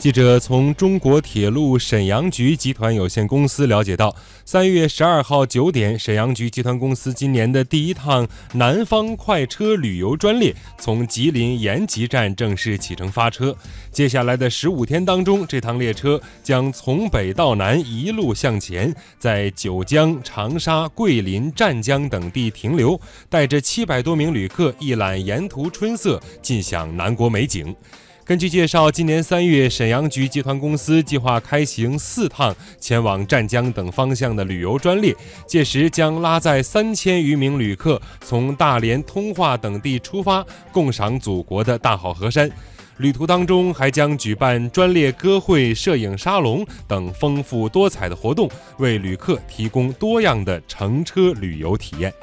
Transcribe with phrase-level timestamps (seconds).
[0.00, 13.54] 记者从中国铁路沈阳局集团有限公司了解到，三月十二号九点，沈阳局集团公司今年的第一趟南方快车旅游专列从吉林延吉站正式启程发车。
[13.92, 22.98] 接下来的十五天当中，这趟列车将从北到南一路向前，在九江、长沙、桂林、湛江等地停留，
[23.28, 27.76] 带着七百多名旅客一览沿途春色，尽享南国美景。
[28.30, 35.12] 根据介绍，今年三月，沈阳局集团公司计划开行四趟前往湛江等方向的旅游专列，
[35.48, 42.48] 届时将拉载三千余名旅客从大连、通化等地出发，共赏祖国的大好河山。
[42.98, 52.14] 旅途当中还将举办专列歌会、摄影沙龙等丰富多彩的活动，为旅客提供多样的乘车旅游体验。